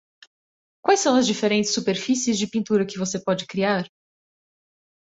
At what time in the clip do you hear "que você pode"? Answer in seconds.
2.87-3.45